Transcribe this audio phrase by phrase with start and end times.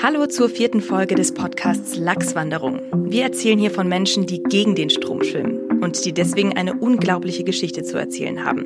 [0.00, 2.80] Hallo zur vierten Folge des Podcasts Lachswanderung.
[3.10, 7.42] Wir erzählen hier von Menschen, die gegen den Strom schwimmen und die deswegen eine unglaubliche
[7.42, 8.64] Geschichte zu erzählen haben.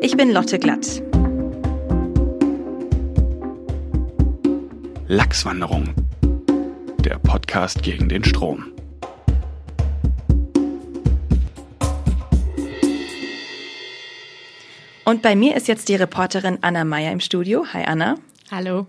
[0.00, 1.00] Ich bin Lotte Glatt.
[5.06, 5.94] Lachswanderung.
[6.98, 8.64] Der Podcast gegen den Strom.
[15.04, 17.66] Und bei mir ist jetzt die Reporterin Anna Meyer im Studio.
[17.72, 18.16] Hi Anna.
[18.50, 18.88] Hallo.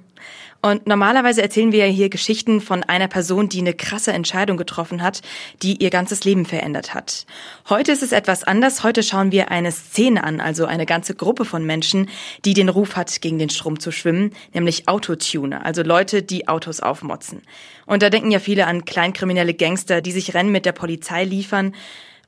[0.65, 5.03] Und normalerweise erzählen wir ja hier Geschichten von einer Person, die eine krasse Entscheidung getroffen
[5.03, 5.21] hat,
[5.61, 7.25] die ihr ganzes Leben verändert hat.
[7.67, 8.81] Heute ist es etwas anders.
[8.81, 12.07] Heute schauen wir eine Szene an, also eine ganze Gruppe von Menschen,
[12.45, 16.79] die den Ruf hat, gegen den Strom zu schwimmen, nämlich Autotuner, also Leute, die Autos
[16.79, 17.41] aufmotzen.
[17.85, 21.75] Und da denken ja viele an kleinkriminelle Gangster, die sich Rennen mit der Polizei liefern.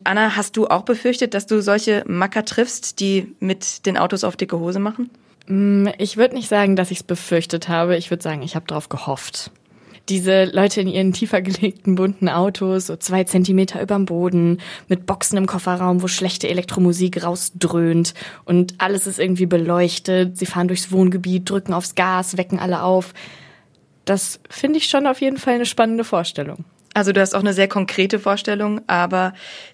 [0.03, 4.35] Anna, hast du auch befürchtet, dass du solche Macker triffst, die mit den Autos auf
[4.35, 5.09] dicke Hose machen?
[5.47, 7.97] Mm, ich würde nicht sagen, dass ich es befürchtet habe.
[7.97, 9.51] Ich würde sagen, ich habe darauf gehofft.
[10.09, 15.37] Diese Leute in ihren tiefer gelegten bunten Autos, so zwei Zentimeter überm Boden, mit Boxen
[15.37, 18.13] im Kofferraum, wo schlechte Elektromusik rausdröhnt
[18.45, 20.37] und alles ist irgendwie beleuchtet.
[20.37, 23.13] Sie fahren durchs Wohngebiet, drücken aufs Gas, wecken alle auf.
[24.05, 26.65] Das finde ich schon auf jeden Fall eine spannende Vorstellung.
[26.93, 29.33] Also du hast auch eine sehr konkrete Vorstellung, aber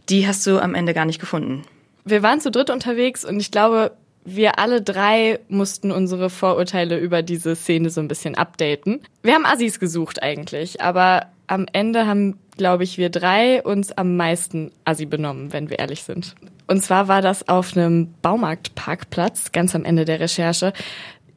[0.09, 1.63] die hast du am Ende gar nicht gefunden.
[2.03, 3.91] Wir waren zu dritt unterwegs und ich glaube,
[4.23, 9.01] wir alle drei mussten unsere Vorurteile über diese Szene so ein bisschen updaten.
[9.23, 14.15] Wir haben Assis gesucht eigentlich, aber am Ende haben, glaube ich, wir drei uns am
[14.15, 16.35] meisten Assi benommen, wenn wir ehrlich sind.
[16.67, 20.71] Und zwar war das auf einem Baumarktparkplatz, ganz am Ende der Recherche.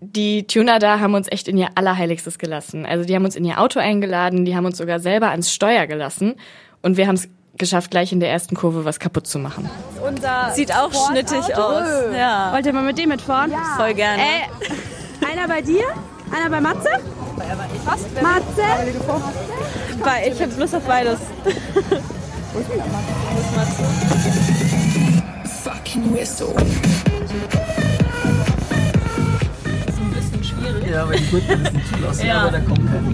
[0.00, 2.84] Die Tuner da haben uns echt in ihr Allerheiligstes gelassen.
[2.86, 5.86] Also die haben uns in ihr Auto eingeladen, die haben uns sogar selber ans Steuer
[5.86, 6.34] gelassen
[6.82, 9.68] und wir haben es geschafft, gleich in der ersten Kurve was kaputt zu machen.
[10.06, 11.86] Unser Sieht auch schnittig aus.
[12.16, 12.52] Ja.
[12.52, 13.50] Wollt ihr mal mit dem mitfahren?
[13.52, 13.74] Ja.
[13.76, 14.22] Voll gerne.
[14.22, 15.84] Äh, einer bei dir?
[16.34, 16.88] Einer bei Matze?
[17.84, 18.00] Was?
[18.22, 18.62] Matze?
[20.02, 21.18] Bei, ich hab Lust auf beides.
[22.54, 23.84] Matze?
[25.64, 26.48] Fucking whistle.
[26.54, 26.64] Das
[29.94, 30.90] ist ein bisschen schwierig.
[30.90, 32.42] Ja, weil die Gurten ein bisschen zulassen, Ja.
[32.42, 33.04] aber da kommt kein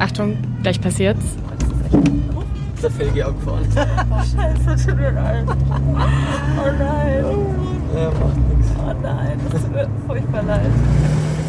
[0.00, 1.24] Achtung, gleich passiert's.
[2.78, 3.66] Ist der Felge auch gefahren.
[3.74, 5.44] Scheiße, tut mir leid.
[5.48, 7.24] Oh nein.
[7.92, 8.72] Ja, macht nichts.
[8.78, 10.70] Oh nein, das tut mir furchtbar leid.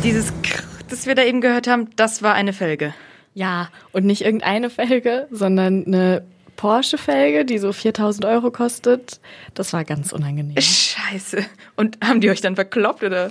[0.04, 2.96] Dieses Krr, das wir da eben gehört haben, das war eine Felge.
[3.36, 6.24] Ja, und nicht irgendeine Felge, sondern eine
[6.56, 9.20] Porsche-Felge, die so 4000 Euro kostet.
[9.54, 10.60] Das war ganz unangenehm.
[10.60, 11.46] Scheiße.
[11.76, 13.30] Und haben die euch dann verkloppt oder?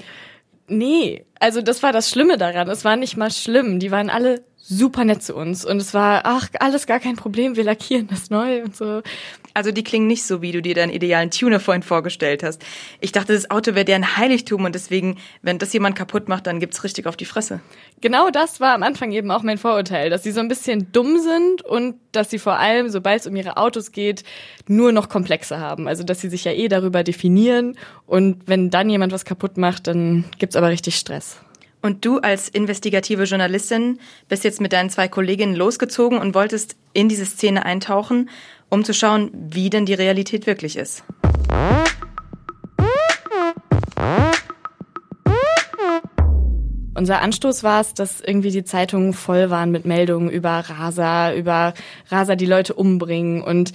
[0.68, 2.68] Nee, also das war das Schlimme daran.
[2.68, 3.80] Es war nicht mal schlimm.
[3.80, 5.64] Die waren alle super nett zu uns.
[5.64, 9.02] Und es war, ach, alles gar kein Problem, wir lackieren das neu und so.
[9.54, 12.62] Also die klingen nicht so, wie du dir deinen idealen Tuner-Freund vorgestellt hast.
[13.00, 16.60] Ich dachte, das Auto wäre deren Heiligtum und deswegen, wenn das jemand kaputt macht, dann
[16.60, 17.60] gibt's richtig auf die Fresse.
[18.02, 21.18] Genau das war am Anfang eben auch mein Vorurteil, dass sie so ein bisschen dumm
[21.18, 24.22] sind und dass sie vor allem, sobald es um ihre Autos geht,
[24.66, 25.88] nur noch Komplexe haben.
[25.88, 29.86] Also dass sie sich ja eh darüber definieren und wenn dann jemand was kaputt macht,
[29.86, 31.40] dann gibt's aber richtig Stress.
[31.80, 37.08] Und du als investigative Journalistin bist jetzt mit deinen zwei Kolleginnen losgezogen und wolltest in
[37.08, 38.30] diese Szene eintauchen,
[38.68, 41.04] um zu schauen, wie denn die Realität wirklich ist.
[46.94, 51.74] Unser Anstoß war es, dass irgendwie die Zeitungen voll waren mit Meldungen über Raser, über
[52.08, 53.40] Raser, die Leute umbringen.
[53.40, 53.72] Und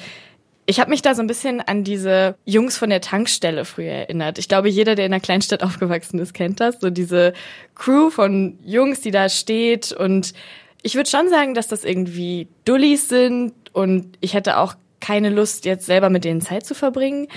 [0.65, 4.37] ich habe mich da so ein bisschen an diese Jungs von der Tankstelle früher erinnert.
[4.37, 6.79] Ich glaube, jeder, der in einer Kleinstadt aufgewachsen ist, kennt das.
[6.79, 7.33] So diese
[7.75, 9.91] Crew von Jungs, die da steht.
[9.91, 10.33] Und
[10.81, 13.53] ich würde schon sagen, dass das irgendwie Dullis sind.
[13.73, 17.27] Und ich hätte auch keine Lust, jetzt selber mit denen Zeit zu verbringen.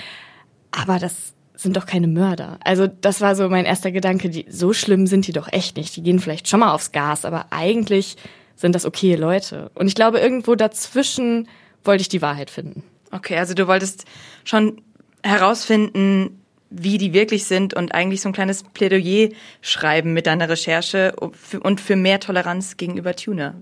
[0.71, 2.59] Aber das sind doch keine Mörder.
[2.63, 5.95] Also das war so mein erster Gedanke, die, so schlimm sind die doch echt nicht.
[5.95, 8.15] Die gehen vielleicht schon mal aufs Gas, aber eigentlich
[8.55, 9.71] sind das okay Leute.
[9.73, 11.49] Und ich glaube, irgendwo dazwischen
[11.83, 12.83] wollte ich die Wahrheit finden.
[13.11, 14.05] Okay, also du wolltest
[14.43, 14.81] schon
[15.23, 19.29] herausfinden, wie die wirklich sind und eigentlich so ein kleines Plädoyer
[19.61, 23.55] schreiben mit deiner Recherche und für mehr Toleranz gegenüber Tuner.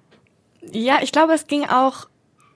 [0.72, 2.08] Ja, ich glaube, es ging auch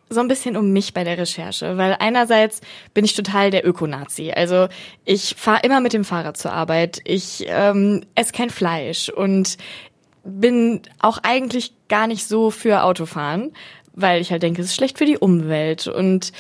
[0.09, 2.61] so ein bisschen um mich bei der Recherche, weil einerseits
[2.95, 4.31] bin ich total der Ökonazi.
[4.31, 4.67] Also
[5.05, 9.57] ich fahre immer mit dem Fahrrad zur Arbeit, ich ähm, esse kein Fleisch und
[10.23, 13.53] bin auch eigentlich gar nicht so für Autofahren,
[14.01, 16.31] weil ich halt denke, es ist schlecht für die Umwelt und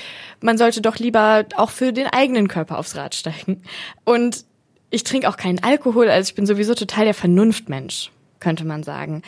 [0.41, 3.61] man sollte doch lieber auch für den eigenen Körper aufs Rad steigen.
[4.05, 4.45] Und
[4.89, 9.21] ich trinke auch keinen Alkohol, also ich bin sowieso total der Vernunftmensch, könnte man sagen.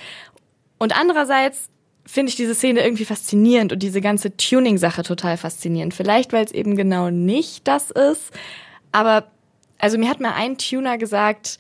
[0.78, 1.70] Und andererseits
[2.06, 5.94] finde ich diese Szene irgendwie faszinierend und diese ganze Tuning-Sache total faszinierend.
[5.94, 8.32] Vielleicht, weil es eben genau nicht das ist.
[8.92, 9.28] Aber
[9.78, 11.60] also mir hat mal ein Tuner gesagt,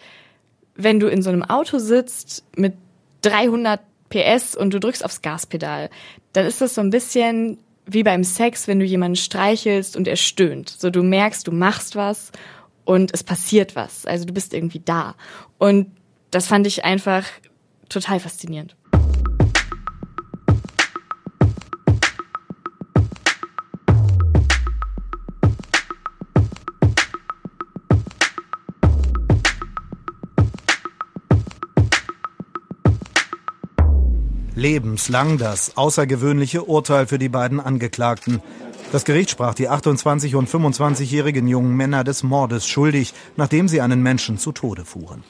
[0.75, 2.74] wenn du in so einem Auto sitzt mit
[3.21, 3.79] 300
[4.09, 5.89] PS und du drückst aufs Gaspedal,
[6.33, 10.15] dann ist das so ein bisschen wie beim Sex, wenn du jemanden streichelst und er
[10.15, 10.69] stöhnt.
[10.69, 12.31] So du merkst, du machst was
[12.85, 14.05] und es passiert was.
[14.05, 15.15] Also du bist irgendwie da.
[15.57, 15.91] Und
[16.29, 17.25] das fand ich einfach
[17.89, 18.75] total faszinierend.
[34.61, 38.43] Lebenslang das außergewöhnliche Urteil für die beiden Angeklagten.
[38.91, 44.03] Das Gericht sprach die 28- und 25-jährigen jungen Männer des Mordes schuldig, nachdem sie einen
[44.03, 45.23] Menschen zu Tode fuhren.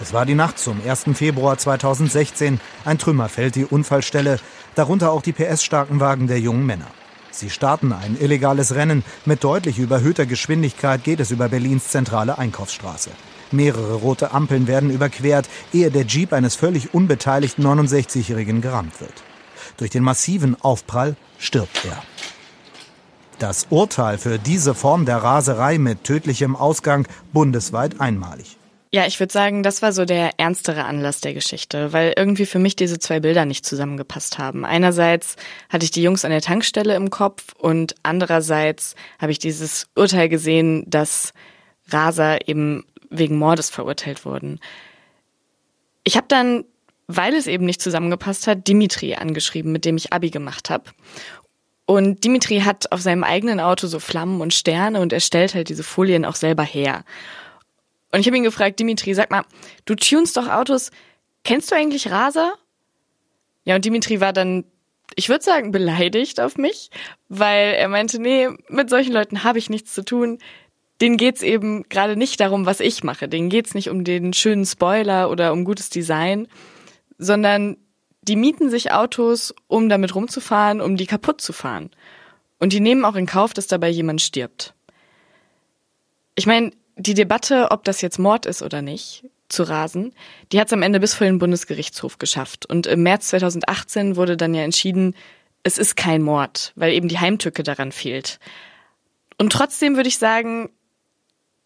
[0.00, 1.06] Es war die Nacht zum 1.
[1.14, 2.60] Februar 2016.
[2.84, 4.38] Ein Trümmer fällt die Unfallstelle,
[4.76, 6.86] darunter auch die PS-starken Wagen der jungen Männer.
[7.32, 9.02] Sie starten ein illegales Rennen.
[9.24, 13.10] Mit deutlich überhöhter Geschwindigkeit geht es über Berlins zentrale Einkaufsstraße.
[13.52, 19.14] Mehrere rote Ampeln werden überquert, ehe der Jeep eines völlig unbeteiligten 69-Jährigen gerammt wird.
[19.76, 22.02] Durch den massiven Aufprall stirbt er.
[23.38, 28.56] Das Urteil für diese Form der Raserei mit tödlichem Ausgang bundesweit einmalig.
[28.90, 32.58] Ja, ich würde sagen, das war so der ernstere Anlass der Geschichte, weil irgendwie für
[32.58, 34.64] mich diese zwei Bilder nicht zusammengepasst haben.
[34.64, 35.36] Einerseits
[35.68, 40.30] hatte ich die Jungs an der Tankstelle im Kopf und andererseits habe ich dieses Urteil
[40.30, 41.34] gesehen, dass
[41.90, 44.60] Raser eben wegen Mordes verurteilt wurden.
[46.04, 46.64] Ich habe dann,
[47.06, 50.84] weil es eben nicht zusammengepasst hat, Dimitri angeschrieben, mit dem ich Abi gemacht habe.
[51.86, 55.70] Und Dimitri hat auf seinem eigenen Auto so Flammen und Sterne und er stellt halt
[55.70, 57.04] diese Folien auch selber her.
[58.12, 59.44] Und ich habe ihn gefragt, Dimitri, sag mal,
[59.86, 60.90] du tunst doch Autos,
[61.44, 62.54] kennst du eigentlich Raser?
[63.64, 64.64] Ja, und Dimitri war dann,
[65.14, 66.90] ich würde sagen, beleidigt auf mich,
[67.28, 70.38] weil er meinte, nee, mit solchen Leuten habe ich nichts zu tun
[71.00, 73.28] denen geht's eben gerade nicht darum, was ich mache.
[73.28, 76.48] Denen geht's nicht um den schönen Spoiler oder um gutes Design,
[77.18, 77.76] sondern
[78.22, 81.90] die mieten sich Autos, um damit rumzufahren, um die kaputt zu fahren.
[82.58, 84.74] Und die nehmen auch in Kauf, dass dabei jemand stirbt.
[86.34, 90.12] Ich meine, die Debatte, ob das jetzt Mord ist oder nicht, zu rasen,
[90.52, 92.66] die hat es am Ende bis vor den Bundesgerichtshof geschafft.
[92.66, 95.14] Und im März 2018 wurde dann ja entschieden,
[95.62, 98.38] es ist kein Mord, weil eben die Heimtücke daran fehlt.
[99.38, 100.70] Und trotzdem würde ich sagen,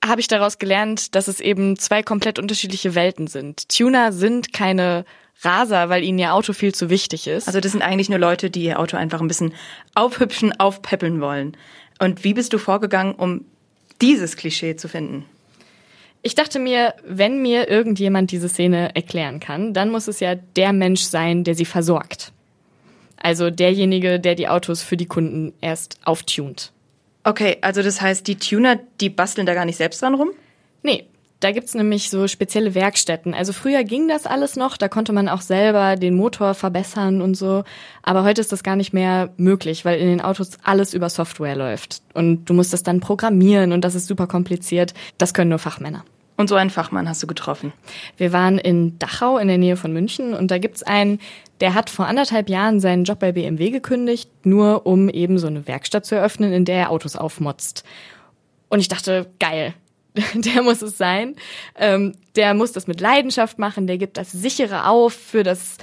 [0.05, 3.69] habe ich daraus gelernt, dass es eben zwei komplett unterschiedliche Welten sind.
[3.69, 5.05] Tuner sind keine
[5.43, 7.47] Raser, weil ihnen ihr Auto viel zu wichtig ist.
[7.47, 9.55] Also das sind eigentlich nur Leute, die ihr Auto einfach ein bisschen
[9.95, 11.57] aufhübschen, aufpäppeln wollen.
[11.99, 13.45] Und wie bist du vorgegangen, um
[14.01, 15.25] dieses Klischee zu finden?
[16.23, 20.73] Ich dachte mir, wenn mir irgendjemand diese Szene erklären kann, dann muss es ja der
[20.73, 22.33] Mensch sein, der sie versorgt.
[23.17, 26.72] Also derjenige, der die Autos für die Kunden erst auftunt.
[27.25, 30.31] Okay, also das heißt, die Tuner, die basteln da gar nicht selbst dran rum?
[30.83, 31.07] Nee,
[31.43, 33.35] da gibt's nämlich so spezielle Werkstätten.
[33.35, 37.35] Also früher ging das alles noch, da konnte man auch selber den Motor verbessern und
[37.35, 37.65] so.
[38.03, 41.57] Aber heute ist das gar nicht mehr möglich, weil in den Autos alles über Software
[41.57, 42.03] läuft.
[42.15, 44.95] Und du musst das dann programmieren und das ist super kompliziert.
[45.19, 46.05] Das können nur Fachmänner.
[46.37, 47.73] Und so einen Fachmann hast du getroffen.
[48.17, 51.21] Wir waren in Dachau in der Nähe von München und da gibt's einen,
[51.61, 55.67] der hat vor anderthalb Jahren seinen Job bei BMW gekündigt, nur um eben so eine
[55.69, 57.85] Werkstatt zu eröffnen, in der er Autos aufmotzt.
[58.69, 59.75] Und ich dachte, geil,
[60.35, 61.37] der muss es sein.
[61.77, 65.77] Ähm, der muss das mit Leidenschaft machen, der gibt das sichere auf für das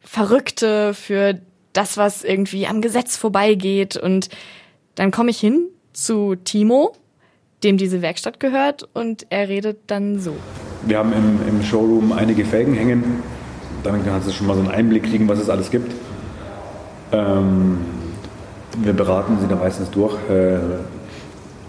[0.00, 1.40] Verrückte, für
[1.72, 3.96] das, was irgendwie am Gesetz vorbeigeht.
[3.96, 4.28] Und
[4.96, 6.94] dann komme ich hin zu Timo,
[7.64, 10.36] dem diese Werkstatt gehört und er redet dann so.
[10.86, 13.22] Wir haben im, im Showroom einige Felgen hängen.
[13.82, 15.92] Dann kannst du schon mal so einen Einblick kriegen, was es alles gibt.
[17.12, 17.78] Ähm,
[18.78, 20.58] wir beraten sie dann meistens durch, äh,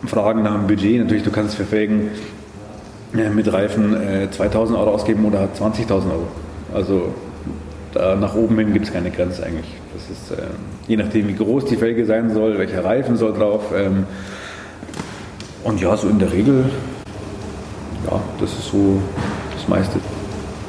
[0.07, 0.99] fragen nach dem Budget.
[0.99, 2.09] Natürlich, du kannst für Felgen
[3.15, 6.27] äh, mit Reifen äh, 2000 Euro ausgeben oder 20.000 Euro.
[6.73, 7.13] Also
[7.93, 9.73] da nach oben hin gibt es keine Grenze eigentlich.
[9.93, 10.43] Das ist äh,
[10.87, 13.71] je nachdem, wie groß die Felge sein soll, welcher Reifen soll drauf.
[13.75, 14.05] Ähm,
[15.65, 16.69] und ja, so in der Regel,
[18.10, 19.01] ja, das ist so
[19.53, 20.00] das meiste.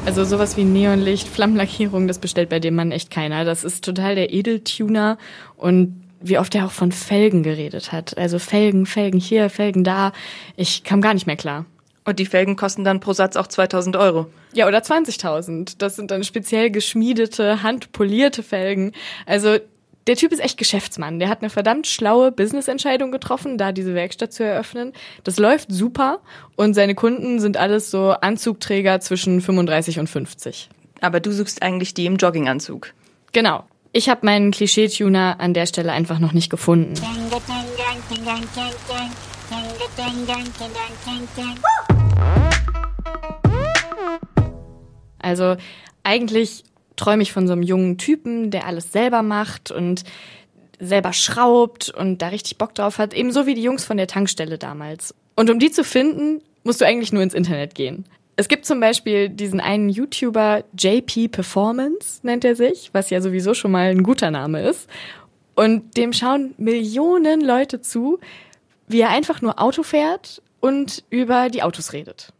[0.07, 3.45] Also sowas wie Neonlicht, Flammenlackierung, das bestellt bei dem Mann echt keiner.
[3.45, 5.19] Das ist total der Edeltuner
[5.57, 8.17] und wie oft er auch von Felgen geredet hat.
[8.17, 10.12] Also Felgen, Felgen hier, Felgen da.
[10.57, 11.67] Ich kam gar nicht mehr klar.
[12.07, 14.26] Und die Felgen kosten dann pro Satz auch 2000 Euro.
[14.55, 15.75] Ja, oder 20.000.
[15.79, 18.93] Das sind dann speziell geschmiedete, handpolierte Felgen.
[19.26, 19.59] Also
[20.07, 21.19] der Typ ist echt Geschäftsmann.
[21.19, 24.93] Der hat eine verdammt schlaue Business-Entscheidung getroffen, da diese Werkstatt zu eröffnen.
[25.25, 26.21] Das läuft super
[26.55, 30.69] und seine Kunden sind alles so Anzugträger zwischen 35 und 50.
[31.01, 32.93] Aber du suchst eigentlich die im Jogginganzug.
[33.33, 33.65] Genau.
[33.93, 36.95] Ich habe meinen Klischee-Tuner an der Stelle einfach noch nicht gefunden.
[45.19, 45.57] Also
[46.03, 46.65] eigentlich
[46.97, 50.05] träume ich von so einem jungen Typen, der alles selber macht und
[50.79, 54.59] selber schraubt und da richtig Bock drauf hat, ebenso wie die Jungs von der Tankstelle
[54.59, 55.15] damals.
[55.35, 58.05] Und um die zu finden, musst du eigentlich nur ins Internet gehen.
[58.38, 63.55] Es gibt zum Beispiel diesen einen YouTuber, JP Performance nennt er sich, was ja sowieso
[63.55, 64.88] schon mal ein guter Name ist.
[65.55, 68.19] Und dem schauen Millionen Leute zu,
[68.88, 72.33] wie er einfach nur Auto fährt und über die Autos redet.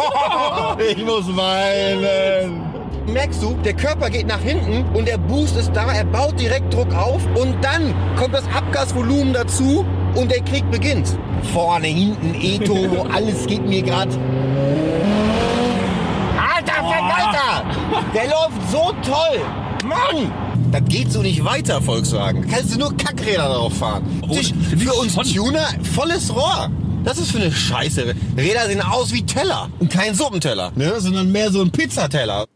[0.78, 2.62] Ich muss weinen.
[3.06, 6.72] Merkst du, der Körper geht nach hinten und der Boost ist da, er baut direkt
[6.72, 11.18] Druck auf und dann kommt das Abgasvolumen dazu und der Krieg beginnt.
[11.52, 14.08] Vorne, hinten, E-Turbo, alles geht mir grad.
[16.38, 17.64] Alter, Verwalter!
[18.14, 19.40] Der läuft so toll!
[19.84, 20.30] Mann!
[20.70, 22.46] Das geht so nicht weiter, Volkswagen.
[22.48, 24.04] Da kannst du nur Kackräder drauf fahren.
[24.30, 26.70] Dich, für uns Tuner volles Rohr.
[27.02, 28.14] Das ist für eine Scheiße.
[28.36, 29.70] Räder sehen aus wie Teller.
[29.78, 31.00] Und kein Suppenteller, ne?
[31.00, 32.46] sondern mehr so ein Pizzateller.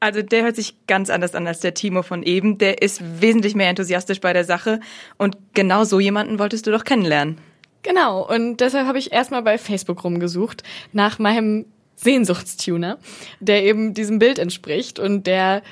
[0.00, 2.58] Also der hört sich ganz anders an als der Timo von eben.
[2.58, 4.80] Der ist wesentlich mehr enthusiastisch bei der Sache.
[5.18, 7.38] Und genau so jemanden wolltest du doch kennenlernen.
[7.82, 12.98] Genau, und deshalb habe ich erstmal bei Facebook rumgesucht nach meinem Sehnsuchtstuner,
[13.38, 15.62] der eben diesem Bild entspricht und der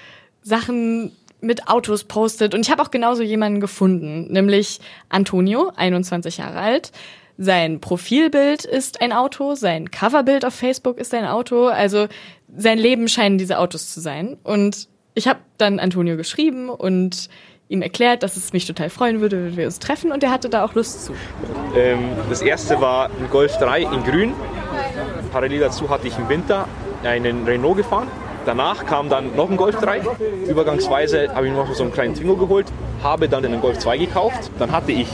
[0.42, 2.54] Sachen mit Autos postet.
[2.54, 6.92] Und ich habe auch genauso jemanden gefunden, nämlich Antonio, 21 Jahre alt.
[7.42, 11.68] Sein Profilbild ist ein Auto, sein Coverbild auf Facebook ist ein Auto.
[11.68, 12.06] Also
[12.54, 14.36] sein Leben scheinen diese Autos zu sein.
[14.42, 17.30] Und ich habe dann Antonio geschrieben und
[17.70, 20.12] ihm erklärt, dass es mich total freuen würde, wenn wir uns treffen.
[20.12, 21.14] Und er hatte da auch Lust zu.
[21.74, 24.34] Ähm, das erste war ein Golf 3 in Grün.
[25.32, 26.68] Parallel dazu hatte ich im Winter
[27.04, 28.08] einen Renault gefahren.
[28.44, 30.02] Danach kam dann noch ein Golf 3.
[30.46, 32.66] Übergangsweise habe ich noch so einen kleinen Twingo geholt,
[33.02, 34.50] habe dann einen Golf 2 gekauft.
[34.58, 35.08] Dann hatte ich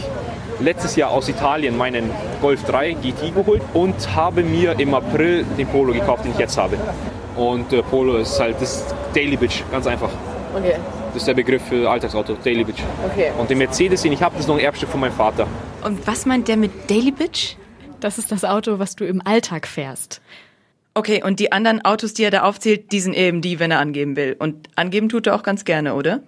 [0.61, 2.11] letztes Jahr aus Italien meinen
[2.41, 6.57] Golf 3 GT geholt und habe mir im April den Polo gekauft, den ich jetzt
[6.57, 6.77] habe.
[7.37, 10.11] Und äh, Polo ist halt das Daily Bitch, ganz einfach.
[10.55, 10.77] Okay.
[11.13, 12.81] Das ist der Begriff für Alltagsauto, Daily Bitch.
[13.11, 13.31] Okay.
[13.39, 15.47] Und den Mercedes, den ich habe, das ist noch ein Erbstück von meinem Vater.
[15.85, 17.57] Und was meint der mit Daily Bitch?
[18.01, 20.21] Das ist das Auto, was du im Alltag fährst.
[20.95, 23.81] Okay, und die anderen Autos, die er da aufzählt, die sind eben die, wenn er
[23.81, 24.35] angeben will.
[24.39, 26.21] Und angeben tut er auch ganz gerne, oder?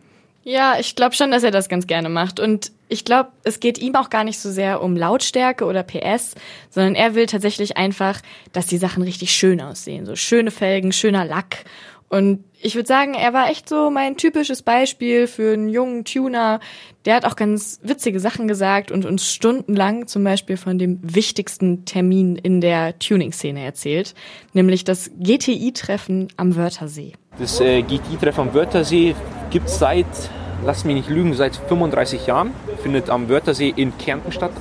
[0.50, 2.40] Ja, ich glaube schon, dass er das ganz gerne macht.
[2.40, 6.36] Und ich glaube, es geht ihm auch gar nicht so sehr um Lautstärke oder PS,
[6.70, 8.22] sondern er will tatsächlich einfach,
[8.54, 10.06] dass die Sachen richtig schön aussehen.
[10.06, 11.66] So schöne Felgen, schöner Lack.
[12.08, 16.58] Und ich würde sagen, er war echt so mein typisches Beispiel für einen jungen Tuner.
[17.04, 21.84] Der hat auch ganz witzige Sachen gesagt und uns stundenlang zum Beispiel von dem wichtigsten
[21.84, 24.14] Termin in der Tuning-Szene erzählt,
[24.54, 27.12] nämlich das GTI-Treffen am Wörthersee.
[27.38, 29.14] Das äh, GTI-Treffen am Wörthersee
[29.50, 30.06] gibt es seit,
[30.64, 32.52] lass mich nicht lügen, seit 35 Jahren.
[32.82, 34.52] Findet am Wörthersee in Kärnten statt.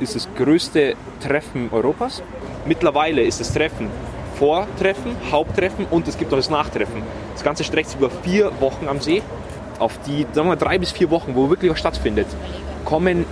[0.00, 2.22] Ist das größte Treffen Europas.
[2.66, 3.90] Mittlerweile ist das Treffen
[4.38, 7.02] Vortreffen, Haupttreffen und es gibt noch das Nachtreffen.
[7.32, 9.22] Das Ganze streckt sich über vier Wochen am See.
[9.78, 12.26] Auf die, sagen wir drei bis vier Wochen, wo wirklich was stattfindet,
[12.84, 13.24] kommen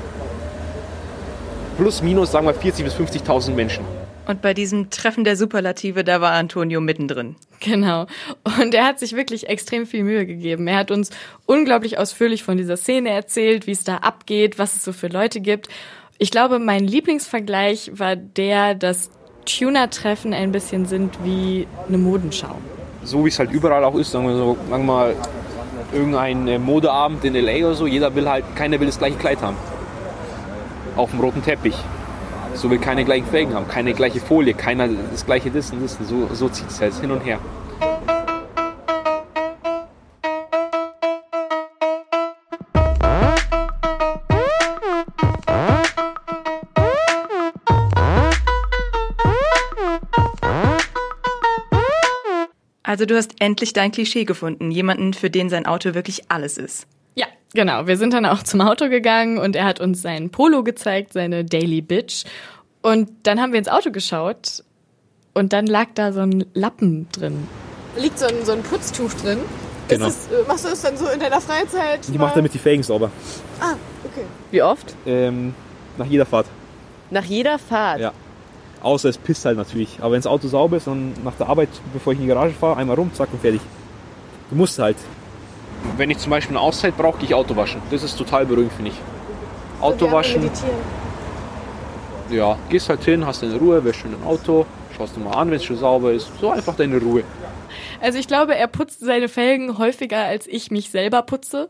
[1.77, 3.85] plus minus, sagen wir, 40.000 bis 50.000 Menschen.
[4.27, 7.37] Und bei diesem Treffen der Superlative, da war Antonio mittendrin.
[7.61, 8.07] Genau.
[8.61, 10.69] Und er hat sich wirklich extrem viel Mühe gegeben.
[10.69, 11.11] Er hat uns
[11.47, 15.41] unglaublich ausführlich von dieser Szene erzählt, wie es da abgeht, was es so für Leute
[15.41, 15.69] gibt.
[16.19, 19.11] Ich glaube, mein Lieblingsvergleich war der, dass
[19.45, 22.57] Tuner-Treffen ein bisschen sind wie eine Modenschau.
[23.05, 25.17] So wie es halt überall auch ist, sagen wir so, sagen wir mal,
[25.93, 29.43] irgendein äh, Modeabend in LA oder so, jeder will halt, keiner will das gleiche Kleid
[29.43, 29.57] haben.
[30.97, 31.77] Auf dem roten Teppich.
[32.55, 35.71] So will keine gleichen Felgen haben, keine gleiche Folie, keiner das gleiche und das.
[36.07, 37.39] So, so zieht es halt hin und her.
[53.03, 56.87] Also du hast endlich dein Klischee gefunden, jemanden, für den sein Auto wirklich alles ist.
[57.17, 57.89] Ja, genau.
[57.89, 61.45] Wir sind dann auch zum Auto gegangen und er hat uns sein Polo gezeigt, seine
[61.45, 62.23] Daily Bitch.
[62.81, 64.63] Und dann haben wir ins Auto geschaut
[65.35, 67.49] und dann lag da so ein Lappen drin.
[67.99, 69.41] Liegt so ein, so ein Putztuch drin.
[69.89, 70.07] Genau.
[70.07, 72.07] Ist das, machst du das dann so in deiner Freizeit?
[72.07, 73.11] Die macht damit die Felgen sauber.
[73.59, 74.27] Ah, okay.
[74.53, 74.95] Wie oft?
[75.07, 75.57] Ähm,
[75.99, 76.47] nach jeder Fahrt.
[77.11, 77.99] Nach jeder Fahrt?
[77.99, 78.13] Ja.
[78.83, 79.99] Außer es pisst halt natürlich.
[80.01, 82.55] Aber wenn das Auto sauber ist und nach der Arbeit, bevor ich in die Garage
[82.55, 83.61] fahre, einmal rum, zack und fertig.
[84.51, 84.97] Du musst halt.
[85.97, 87.81] Wenn ich zum Beispiel eine Auszeit brauche, gehe ich Auto waschen.
[87.91, 88.97] Das ist total beruhigend, finde ich.
[89.81, 90.51] Auto waschen.
[92.31, 94.65] Ja, gehst halt hin, hast deine Ruhe, wäschst schön dein Auto,
[94.97, 96.31] schaust du mal an, wenn es schon sauber ist.
[96.41, 97.25] So einfach deine Ruhe.
[98.01, 101.69] Also ich glaube, er putzt seine Felgen häufiger, als ich mich selber putze.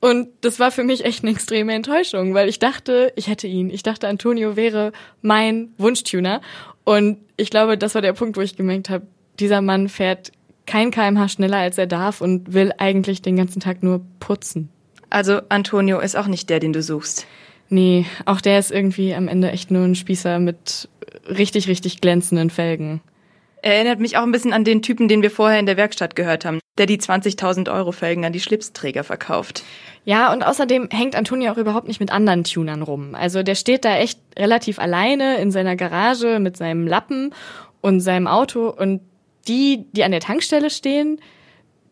[0.00, 3.68] Und das war für mich echt eine extreme Enttäuschung, weil ich dachte, ich hätte ihn.
[3.68, 6.40] Ich dachte, Antonio wäre mein Wunschtuner.
[6.84, 9.06] Und ich glaube, das war der Punkt, wo ich gemerkt habe,
[9.38, 10.32] dieser Mann fährt
[10.66, 14.70] kein kmh schneller als er darf und will eigentlich den ganzen Tag nur putzen.
[15.10, 17.26] Also Antonio ist auch nicht der, den du suchst.
[17.68, 20.88] Nee, auch der ist irgendwie am Ende echt nur ein Spießer mit
[21.28, 23.00] richtig, richtig glänzenden Felgen.
[23.62, 26.44] Erinnert mich auch ein bisschen an den Typen, den wir vorher in der Werkstatt gehört
[26.44, 29.62] haben, der die 20.000 Euro Felgen an die Schlipsträger verkauft.
[30.04, 33.14] Ja, und außerdem hängt Antonio auch überhaupt nicht mit anderen Tunern rum.
[33.14, 37.34] Also der steht da echt relativ alleine in seiner Garage mit seinem Lappen
[37.82, 39.02] und seinem Auto und
[39.46, 41.20] die, die an der Tankstelle stehen,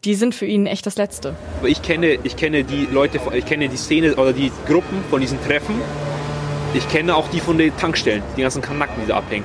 [0.04, 1.34] die sind für ihn echt das Letzte.
[1.64, 5.42] Ich kenne, ich kenne die Leute, ich kenne die Szene oder die Gruppen von diesen
[5.44, 5.74] Treffen.
[6.74, 9.44] Ich kenne auch die von den Tankstellen, die ganzen Kanacken, die da abhängen.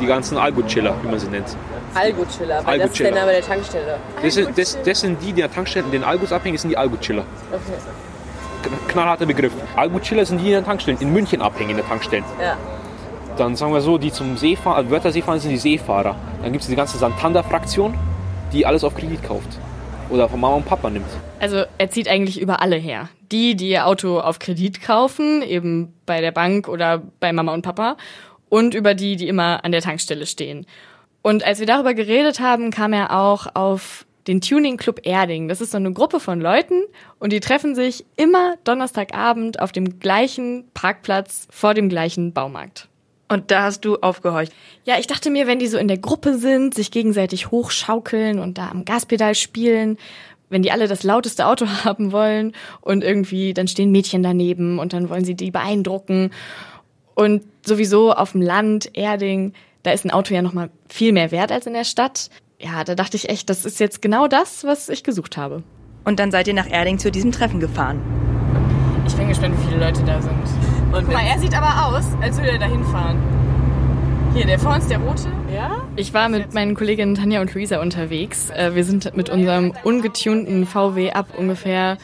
[0.00, 1.56] Die ganzen Algo-Chiller, wie man sie nennt.
[1.94, 3.98] Algo-Chiller, weil das ist dann aber der Tankstelle.
[4.22, 6.76] Das sind, das, das sind die, die an Tankstellen, den Algos abhängen, das sind die
[6.76, 7.24] Algo-Chiller.
[7.52, 8.78] Okay.
[8.88, 9.52] Knallharter Begriff.
[9.76, 12.24] Algo-Chiller sind die, die an Tankstellen, in München abhängen, in der Tankstellen.
[12.40, 12.56] Ja.
[13.36, 16.16] Dann sagen wir so, die zum Seefahren, also Wörthersee fahren, sind die Seefahrer.
[16.42, 17.94] Dann gibt es die ganze Santander-Fraktion,
[18.52, 19.58] die alles auf Kredit kauft.
[20.10, 21.06] Oder von Mama und Papa nimmt.
[21.40, 23.08] Also er zieht eigentlich über alle her.
[23.32, 27.62] Die, die ihr Auto auf Kredit kaufen, eben bei der Bank oder bei Mama und
[27.62, 27.96] Papa.
[28.52, 30.66] Und über die, die immer an der Tankstelle stehen.
[31.22, 35.48] Und als wir darüber geredet haben, kam er auch auf den Tuning Club Erding.
[35.48, 36.82] Das ist so eine Gruppe von Leuten
[37.18, 42.88] und die treffen sich immer Donnerstagabend auf dem gleichen Parkplatz vor dem gleichen Baumarkt.
[43.30, 44.52] Und da hast du aufgehorcht.
[44.84, 48.58] Ja, ich dachte mir, wenn die so in der Gruppe sind, sich gegenseitig hochschaukeln und
[48.58, 49.96] da am Gaspedal spielen,
[50.50, 54.92] wenn die alle das lauteste Auto haben wollen und irgendwie dann stehen Mädchen daneben und
[54.92, 56.32] dann wollen sie die beeindrucken
[57.14, 59.52] und sowieso auf dem Land, Erding,
[59.82, 62.30] da ist ein Auto ja nochmal viel mehr wert als in der Stadt.
[62.58, 65.62] Ja, da dachte ich echt, das ist jetzt genau das, was ich gesucht habe.
[66.04, 68.00] Und dann seid ihr nach Erding zu diesem Treffen gefahren.
[69.06, 70.32] Ich bin gespannt, wie viele Leute da sind.
[70.92, 73.18] Und Guck mal, er sieht aber aus, als würde er da hinfahren.
[74.34, 75.28] Hier, der vor uns, der rote.
[75.52, 75.82] Ja?
[75.96, 78.50] Ich war mit meinen Kolleginnen Tanja und Luisa unterwegs.
[78.50, 81.98] Äh, wir sind mit unserem ungetunten VW ab ungefähr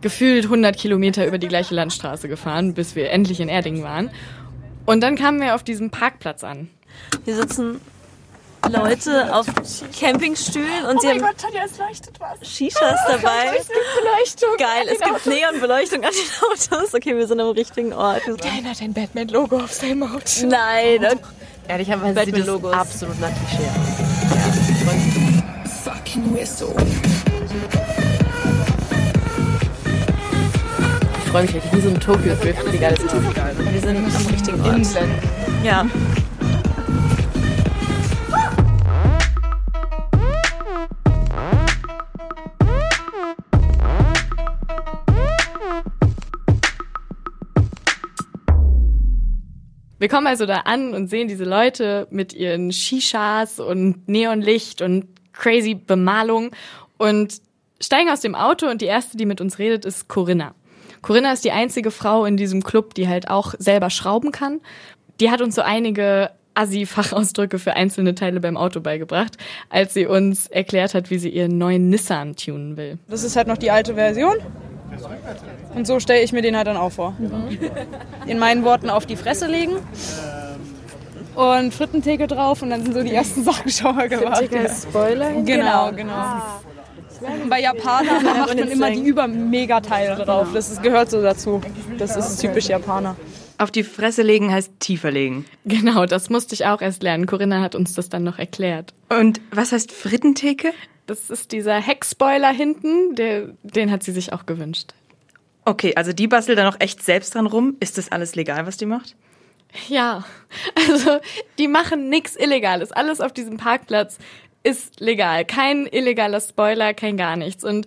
[0.00, 4.10] gefühlt 100 Kilometer über die gleiche Landstraße gefahren, bis wir endlich in Erding waren.
[4.90, 6.68] Und dann kamen wir auf diesem Parkplatz an.
[7.24, 7.80] Hier sitzen
[8.68, 9.46] Leute auf
[9.96, 12.40] Campingstühlen und oh sie mein haben Gott, Tanja, es leuchtet was.
[12.48, 13.56] Shishas dabei.
[13.56, 14.48] Es gibt Beleuchtung.
[14.58, 16.28] Geil, es gibt Neonbeleuchtung an den
[16.74, 16.92] Autos.
[16.92, 18.22] Okay, wir sind am richtigen Ort.
[18.24, 20.46] Keiner hat ein Batman-Logo auf seinem Auto.
[20.46, 21.06] Nein.
[21.68, 22.72] Ehrlicherweise sieht es Batman-Logos.
[22.72, 23.76] absolut nach Klischee aus.
[25.84, 26.74] Fucking whistle.
[31.30, 32.74] Freue mich richtig, wie so ein Tokyo-Drift.
[32.74, 33.56] Egal, ist total geil.
[33.56, 34.76] Wir sind am richtigen Ort.
[34.76, 35.22] Inland.
[35.62, 35.86] Ja.
[50.00, 55.06] Wir kommen also da an und sehen diese Leute mit ihren Shishas und Neonlicht und
[55.32, 56.50] crazy Bemalung
[56.98, 57.40] und
[57.80, 60.54] steigen aus dem Auto und die erste, die mit uns redet, ist Corinna.
[61.02, 64.60] Corinna ist die einzige Frau in diesem Club, die halt auch selber schrauben kann.
[65.20, 69.36] Die hat uns so einige Assi-Fachausdrücke für einzelne Teile beim Auto beigebracht,
[69.68, 72.98] als sie uns erklärt hat, wie sie ihren neuen Nissan tunen will.
[73.08, 74.36] Das ist halt noch die alte Version.
[75.74, 77.14] Und so stelle ich mir den halt dann auch vor.
[78.26, 79.76] In meinen Worten auf die Fresse legen.
[81.34, 84.38] Und Frittentheke drauf und dann sind so die ersten Sachen schon mal gemacht.
[84.38, 85.42] Frittentheke als Spoiler?
[85.42, 86.12] Genau, genau.
[86.12, 86.42] Und
[87.48, 90.48] bei Japanern da macht man immer die Über-Megateile drauf.
[90.52, 91.60] Das ist, gehört so dazu.
[91.98, 93.16] Das ist typisch Japaner.
[93.58, 95.44] Auf die Fresse legen heißt tiefer legen.
[95.66, 97.26] Genau, das musste ich auch erst lernen.
[97.26, 98.94] Corinna hat uns das dann noch erklärt.
[99.10, 100.72] Und was heißt Frittentheke?
[101.06, 104.94] Das ist dieser Heckspoiler hinten, der, den hat sie sich auch gewünscht.
[105.64, 107.76] Okay, also die bastelt da noch echt selbst dran rum.
[107.80, 109.14] Ist das alles legal, was die macht?
[109.88, 110.24] Ja,
[110.88, 111.18] also
[111.58, 112.92] die machen nix Illegales.
[112.92, 114.18] Alles auf diesem Parkplatz
[114.62, 115.44] ist legal.
[115.44, 117.64] Kein illegaler Spoiler, kein gar nichts.
[117.64, 117.86] Und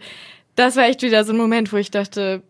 [0.55, 2.41] das war echt wieder so ein Moment, wo ich dachte,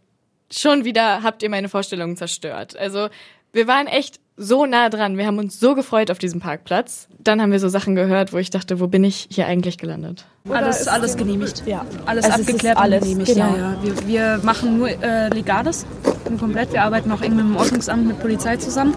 [0.52, 2.78] schon wieder habt ihr meine Vorstellungen zerstört.
[2.78, 3.10] Also
[3.52, 5.18] wir waren echt so nah dran.
[5.18, 7.08] Wir haben uns so gefreut auf diesem Parkplatz.
[7.20, 10.26] Dann haben wir so Sachen gehört, wo ich dachte, wo bin ich hier eigentlich gelandet?
[10.50, 11.64] Alles, alles genehmigt.
[11.66, 13.34] Ja, alles es ist abgeklärt alles, genehmigt.
[13.34, 13.56] genau.
[13.56, 13.78] Ja, ja.
[13.84, 15.86] Wir, wir machen nur äh, Legales
[16.26, 16.74] und komplett.
[16.74, 18.96] Wir arbeiten auch eng mit dem Ordnungsamt, mit Polizei zusammen.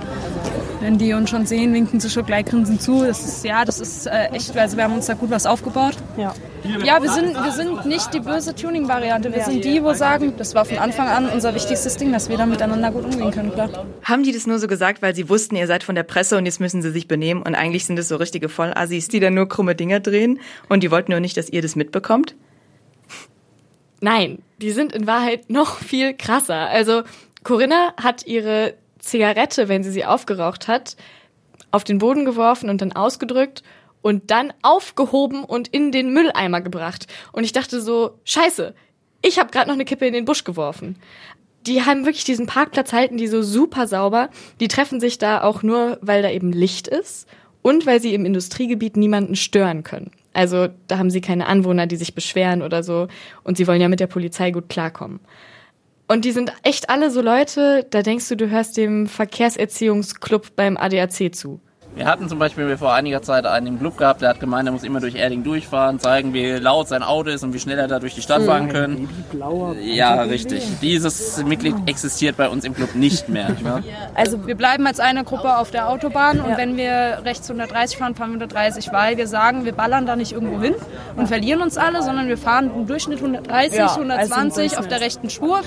[0.80, 3.04] Wenn die uns schon sehen, winken sie schon gleich grinsen zu.
[3.04, 5.96] Das ist, ja, das ist äh, echt, also wir haben uns da gut was aufgebaut.
[6.16, 6.34] Ja.
[6.84, 9.32] Ja, wir sind, wir sind nicht die böse Tuning-Variante.
[9.32, 12.36] Wir sind die, wo sagen, das war von Anfang an unser wichtigstes Ding, dass wir
[12.36, 13.68] da miteinander gut umgehen können, klar.
[14.02, 16.46] Haben die das nur so gesagt, weil sie wussten, ihr seid von der Presse und
[16.46, 19.48] jetzt müssen sie sich benehmen und eigentlich sind es so richtige Vollassis, die dann nur
[19.48, 22.34] krumme Dinger drehen und die wollten nur nicht, dass ihr das mitbekommt?
[24.00, 26.68] Nein, die sind in Wahrheit noch viel krasser.
[26.68, 27.02] Also
[27.44, 30.96] Corinna hat ihre Zigarette, wenn sie sie aufgeraucht hat,
[31.70, 33.62] auf den Boden geworfen und dann ausgedrückt
[34.02, 37.06] und dann aufgehoben und in den Mülleimer gebracht.
[37.32, 38.74] Und ich dachte so, scheiße,
[39.22, 40.96] ich habe gerade noch eine Kippe in den Busch geworfen.
[41.66, 44.30] Die haben wirklich diesen Parkplatz halten, die so super sauber.
[44.60, 47.26] Die treffen sich da auch nur, weil da eben Licht ist
[47.62, 50.12] und weil sie im Industriegebiet niemanden stören können.
[50.32, 53.08] Also da haben sie keine Anwohner, die sich beschweren oder so.
[53.42, 55.18] Und sie wollen ja mit der Polizei gut klarkommen.
[56.08, 60.76] Und die sind echt alle so Leute, da denkst du, du hörst dem Verkehrserziehungsclub beim
[60.76, 61.60] ADAC zu.
[61.96, 64.72] Wir hatten zum Beispiel vor einiger Zeit einen im Club gehabt, der hat gemeint, er
[64.72, 67.88] muss immer durch Erding durchfahren, zeigen, wie laut sein Auto ist und wie schnell er
[67.88, 69.08] da durch die Stadt fahren können.
[69.80, 70.62] Ja, richtig.
[70.82, 73.48] Dieses Mitglied existiert bei uns im Club nicht mehr.
[74.14, 78.14] Also wir bleiben als eine Gruppe auf der Autobahn und wenn wir rechts 130 fahren,
[78.14, 80.74] fahren wir 130, weil wir sagen, wir ballern da nicht irgendwo hin
[81.16, 84.86] und verlieren uns alle, sondern wir fahren im Durchschnitt 130, Ja, also im 120 auf
[84.86, 85.60] der rechten Spur.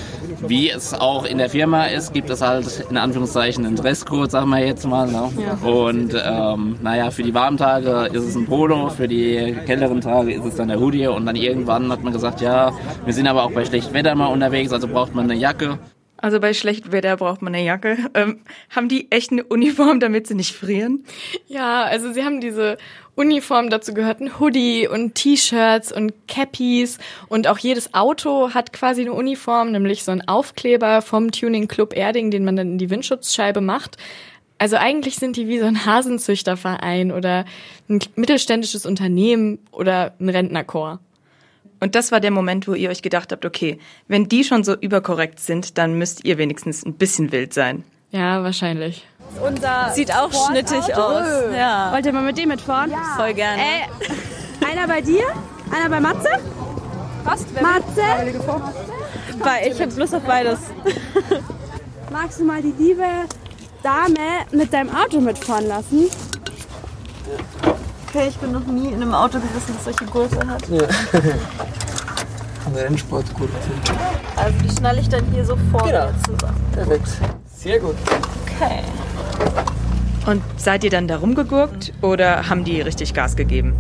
[0.47, 4.51] Wie es auch in der Firma ist, gibt es halt in Anführungszeichen einen Dresscode, sagen
[4.51, 5.07] wir jetzt mal.
[5.07, 5.31] Ne?
[5.37, 5.67] Ja.
[5.67, 10.33] Und ähm, naja, für die warmen Tage ist es ein Polo, für die kälteren Tage
[10.33, 11.07] ist es dann der Hoodie.
[11.07, 12.71] Und dann irgendwann hat man gesagt, ja,
[13.05, 15.79] wir sind aber auch bei schlechtem Wetter mal unterwegs, also braucht man eine Jacke.
[16.21, 17.97] Also bei schlechtem Wetter braucht man eine Jacke.
[18.13, 21.05] Ähm, haben die echt eine Uniform, damit sie nicht frieren?
[21.47, 22.77] Ja, also sie haben diese
[23.15, 29.01] Uniform, dazu gehört ein Hoodie und T-Shirts und Cappies und auch jedes Auto hat quasi
[29.01, 32.89] eine Uniform, nämlich so ein Aufkleber vom Tuning Club Erding, den man dann in die
[32.89, 33.97] Windschutzscheibe macht.
[34.59, 37.45] Also eigentlich sind die wie so ein Hasenzüchterverein oder
[37.89, 40.99] ein mittelständisches Unternehmen oder ein Rentnerchor.
[41.79, 44.75] Und das war der Moment, wo ihr euch gedacht habt, okay, wenn die schon so
[44.75, 47.85] überkorrekt sind, dann müsst ihr wenigstens ein bisschen wild sein.
[48.11, 49.07] Ja, wahrscheinlich.
[49.41, 51.25] Unser Sieht auch schnittig aus.
[51.55, 51.93] Ja.
[51.93, 52.91] Wollt ihr mal mit dem mitfahren?
[53.15, 53.61] Voll gerne.
[53.61, 55.23] Äh, einer bei dir?
[55.71, 56.29] Einer bei Matze?
[57.23, 57.45] Was?
[57.61, 58.01] Matze?
[59.39, 60.59] Weil ich habe Lust auf beides.
[62.11, 63.05] Magst du mal die liebe
[63.83, 66.09] Dame mit deinem Auto mitfahren lassen?
[68.09, 70.67] Okay, ich bin noch nie in einem Auto gewesen, das solche Gurte hat.
[70.69, 70.81] Ja.
[72.65, 73.49] Ein Rennsportgurt.
[74.35, 76.07] Also die schnalle ich dann hier so vor Genau.
[76.07, 76.55] mir zusammen.
[76.73, 77.07] Perfekt.
[77.55, 77.95] Sehr gut.
[78.45, 78.81] Okay.
[80.25, 83.73] Und seid ihr dann da rumgegurkt oder haben die richtig Gas gegeben?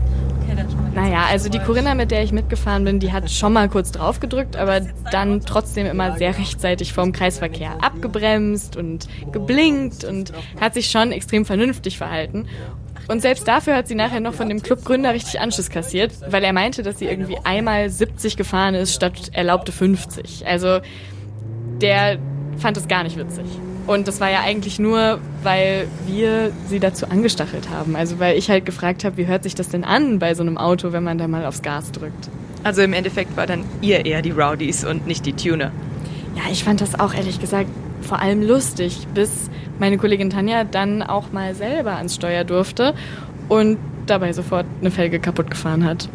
[0.99, 4.19] Naja, also die Corinna, mit der ich mitgefahren bin, die hat schon mal kurz drauf
[4.19, 4.81] gedrückt, aber
[5.13, 11.45] dann trotzdem immer sehr rechtzeitig vom Kreisverkehr abgebremst und geblinkt und hat sich schon extrem
[11.45, 12.49] vernünftig verhalten.
[13.07, 16.51] Und selbst dafür hat sie nachher noch von dem Clubgründer richtig Anschiss kassiert, weil er
[16.51, 20.45] meinte, dass sie irgendwie einmal 70 gefahren ist statt erlaubte 50.
[20.45, 20.81] Also
[21.81, 22.19] der
[22.57, 23.45] fand es gar nicht witzig.
[23.89, 27.95] Und das war ja eigentlich nur, weil wir sie dazu angestachelt haben.
[27.95, 30.59] Also weil ich halt gefragt habe, wie hört sich das denn an bei so einem
[30.59, 32.29] Auto, wenn man da mal aufs Gas drückt.
[32.63, 35.71] Also im Endeffekt war dann ihr eher die Rowdies und nicht die Tuner.
[36.35, 37.67] Ja, ich fand das auch ehrlich gesagt
[38.01, 39.49] vor allem lustig, bis
[39.79, 42.93] meine Kollegin Tanja dann auch mal selber ans Steuer durfte
[43.47, 46.07] und dabei sofort eine Felge kaputt gefahren hat.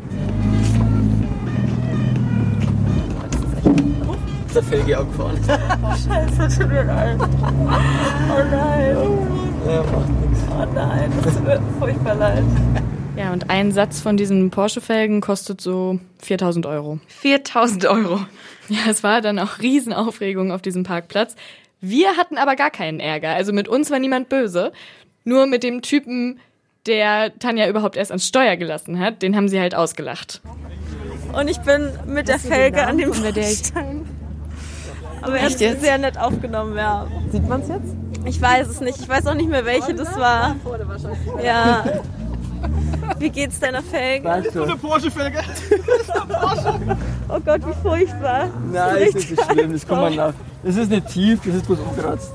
[4.55, 5.39] Der Felge auch gefahren?
[5.49, 7.19] Scheiße, tut mir leid.
[7.21, 8.97] Oh nein.
[9.67, 10.41] Ja, macht nichts.
[10.51, 12.45] Oh nein, das tut mir furchtbar leid.
[13.17, 16.99] Ja, und ein Satz von diesen Porsche-Felgen kostet so 4000 Euro.
[17.07, 18.21] 4000 Euro?
[18.69, 21.37] Ja, es war dann auch Riesenaufregung auf diesem Parkplatz.
[21.81, 23.31] Wir hatten aber gar keinen Ärger.
[23.31, 24.73] Also mit uns war niemand böse.
[25.25, 26.41] Nur mit dem Typen,
[26.87, 30.41] der Tanja überhaupt erst ans Steuer gelassen hat, den haben sie halt ausgelacht.
[31.33, 34.07] Und ich bin mit der Felge an dem Bordstein.
[35.25, 37.07] Aber er Echt hat sehr nett aufgenommen, ja.
[37.33, 37.95] Sieht man es jetzt?
[38.27, 39.01] Ich weiß es nicht.
[39.01, 40.57] Ich weiß auch nicht mehr, welche das war.
[41.43, 41.85] Ja.
[43.19, 44.31] Wie geht's deiner Felge?
[44.31, 45.41] Eine Porsche-Felge.
[47.29, 48.49] Oh Gott, wie furchtbar.
[48.71, 50.35] Nein, ist nicht so schlimm, das kann man nach.
[50.63, 52.31] Das ist nicht tief, das ist bloß umkratzt.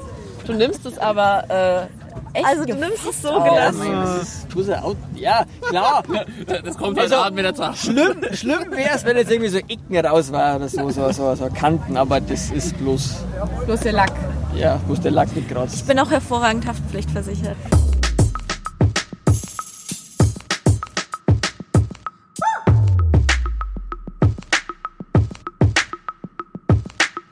[0.46, 1.99] Du nimmst es aber äh,
[2.34, 4.46] echt Also du nimmst es so Oh, gelassen.
[4.54, 6.04] Du auch, ja, klar.
[6.64, 7.76] Das kommt Also, heute Abend wieder Tag.
[7.78, 11.36] Schlimm, schlimm wäre es, wenn jetzt irgendwie so Ecken raus war oder so, so, so,
[11.36, 13.24] so Kanten, aber das ist bloß,
[13.66, 14.12] bloß der Lack.
[14.56, 15.76] ja, bloß der Lack nicht kratzt.
[15.76, 17.56] Ich bin auch hervorragend haftpflichtversichert.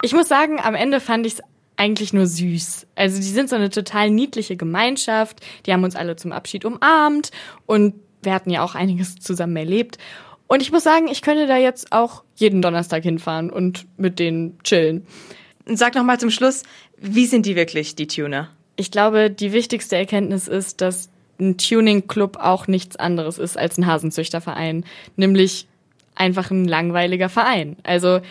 [0.01, 1.41] Ich muss sagen, am Ende fand ich es
[1.77, 2.87] eigentlich nur süß.
[2.95, 5.39] Also die sind so eine total niedliche Gemeinschaft.
[5.65, 7.31] Die haben uns alle zum Abschied umarmt
[7.65, 9.97] und wir hatten ja auch einiges zusammen erlebt.
[10.47, 14.57] Und ich muss sagen, ich könnte da jetzt auch jeden Donnerstag hinfahren und mit denen
[14.63, 15.05] chillen.
[15.65, 16.63] Sag noch mal zum Schluss,
[16.97, 18.49] wie sind die wirklich, die Tuner?
[18.75, 21.09] Ich glaube, die wichtigste Erkenntnis ist, dass
[21.39, 24.85] ein Tuning-Club auch nichts anderes ist als ein Hasenzüchterverein,
[25.15, 25.67] nämlich
[26.15, 27.75] einfach ein langweiliger Verein.
[27.83, 28.21] Also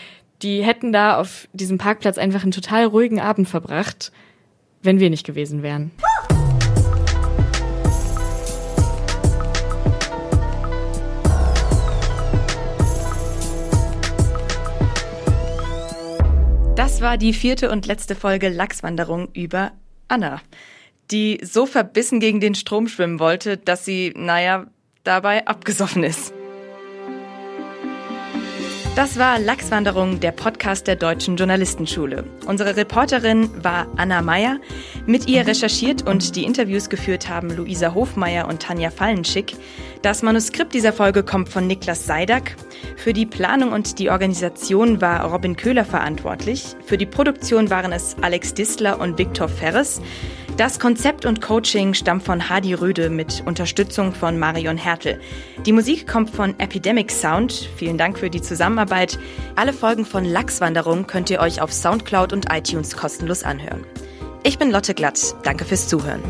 [0.43, 4.13] die hätten da auf diesem Parkplatz einfach einen total ruhigen Abend verbracht,
[4.83, 5.91] wenn wir nicht gewesen wären.
[16.77, 19.73] Das war die vierte und letzte Folge Lachswanderung über
[20.09, 20.41] Anna,
[21.11, 24.67] die so verbissen gegen den Strom schwimmen wollte, dass sie, naja,
[25.03, 26.33] dabei abgesoffen ist.
[28.97, 32.25] Das war Lachswanderung, der Podcast der Deutschen Journalistenschule.
[32.47, 34.59] Unsere Reporterin war Anna Meyer.
[35.05, 39.55] Mit ihr recherchiert und die Interviews geführt haben Luisa Hofmeier und Tanja Fallenschick.
[40.01, 42.57] Das Manuskript dieser Folge kommt von Niklas Seidak.
[42.97, 46.75] Für die Planung und die Organisation war Robin Köhler verantwortlich.
[46.87, 50.01] Für die Produktion waren es Alex Distler und Viktor Ferres.
[50.57, 55.21] Das Konzept und Coaching stammt von Hadi Röde mit Unterstützung von Marion Hertel.
[55.67, 57.69] Die Musik kommt von Epidemic Sound.
[57.77, 59.19] Vielen Dank für die Zusammenarbeit.
[59.55, 63.85] Alle Folgen von Lachswanderung könnt ihr euch auf Soundcloud und iTunes kostenlos anhören.
[64.45, 65.35] Ich bin Lotte Glatt.
[65.43, 66.23] Danke fürs Zuhören.